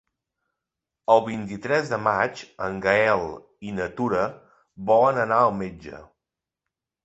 El 1.15 1.21
vint-i-tres 1.27 1.91
de 1.91 1.99
maig 2.07 2.41
en 2.69 2.81
Gaël 2.87 3.27
i 3.69 3.77
na 3.77 3.89
Tura 4.03 4.27
volen 4.93 5.23
anar 5.29 5.41
al 5.47 5.57
metge. 5.63 6.05